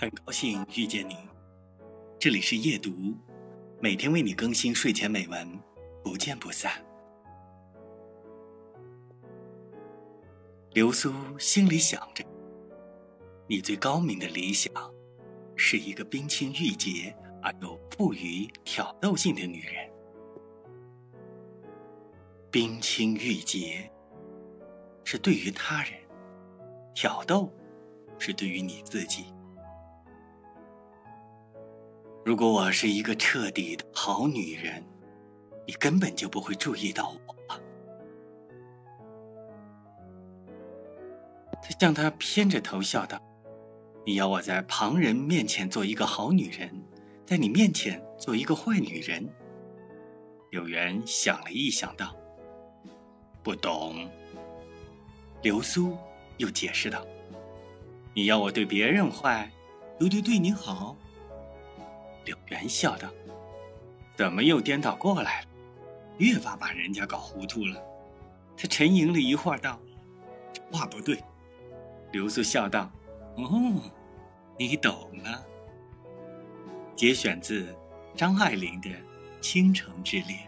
[0.00, 1.16] 很高兴遇见你，
[2.20, 3.16] 这里是夜读，
[3.80, 5.60] 每天为你更新睡前美文，
[6.04, 6.70] 不见不散。
[10.70, 12.24] 流苏心里想着，
[13.48, 14.72] 你最高明的理想，
[15.56, 17.12] 是一个冰清玉洁
[17.42, 19.90] 而又富于挑逗性的女人。
[22.52, 23.90] 冰清玉洁，
[25.02, 25.94] 是对于他人；
[26.94, 27.52] 挑逗，
[28.16, 29.24] 是对于你自己。
[32.28, 34.84] 如果我是一个彻底的好女人，
[35.66, 37.34] 你根本就不会注意到我。
[41.62, 43.18] 他向他偏着头笑道
[44.04, 46.70] ：“你要我在旁人面前做一个好女人，
[47.24, 49.26] 在你面前做一个坏女人？”
[50.52, 52.14] 柳原想了一想，道
[53.42, 54.06] ：“不懂。”
[55.40, 55.96] 流苏
[56.36, 57.06] 又解释道
[58.12, 59.50] ：“你要我对别人坏，
[59.98, 60.94] 又对对你好。”
[62.28, 63.08] 柳元笑道
[64.14, 65.46] ：“怎么又颠倒过来了？
[66.18, 67.82] 越发把人家搞糊涂了。”
[68.54, 69.80] 他沉吟了一会儿，道
[70.52, 71.24] ：“这话不对。”
[72.12, 72.90] 刘苏笑道
[73.36, 73.82] ：“哦，
[74.58, 75.42] 你懂了。”
[76.94, 77.74] 节选自
[78.14, 78.90] 张爱玲的
[79.40, 80.38] 《倾城之恋》。